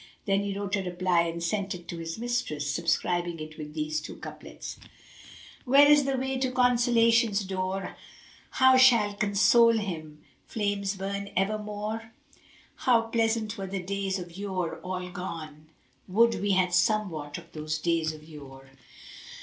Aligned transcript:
Then 0.25 0.41
he 0.41 0.57
wrote 0.57 0.75
a 0.75 0.81
reply 0.81 1.21
and 1.27 1.43
sent 1.43 1.75
it 1.75 1.87
to 1.89 1.99
his 1.99 2.17
mistress, 2.17 2.71
subscribing 2.71 3.39
it 3.39 3.55
with 3.59 3.75
these 3.75 4.01
two 4.01 4.15
couplets, 4.15 4.79
"Where 5.63 5.87
is 5.87 6.05
the 6.05 6.17
way 6.17 6.39
to 6.39 6.49
Consolation's 6.51 7.43
door 7.43 7.95
* 8.23 8.49
How 8.59 8.77
shall 8.77 9.13
console 9.13 9.77
him 9.77 10.23
flames 10.47 10.95
burn 10.95 11.29
evermore? 11.37 12.13
How 12.77 13.01
pleasant 13.01 13.59
were 13.59 13.67
the 13.67 13.79
days 13.83 14.17
of 14.17 14.35
yore 14.35 14.79
all 14.79 15.07
gone: 15.11 15.67
* 15.87 16.07
Would 16.17 16.41
we 16.41 16.53
had 16.53 16.73
somewhat 16.73 17.37
of 17.37 17.51
those 17.51 17.77
days 17.77 18.11
of 18.11 18.27
yore!" 18.27 18.71